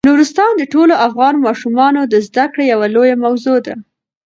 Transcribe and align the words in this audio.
نورستان 0.07 0.51
د 0.57 0.63
ټولو 0.73 0.93
افغان 1.07 1.35
ماشومانو 1.45 2.01
د 2.13 2.15
زده 2.27 2.45
کړې 2.51 2.65
یوه 2.73 2.87
لویه 2.95 3.15
موضوع 3.25 3.57
ده. 3.65 3.75